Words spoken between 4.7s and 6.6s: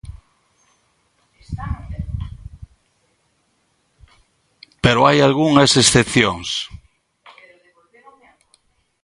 Pero hai algunhas excepcións.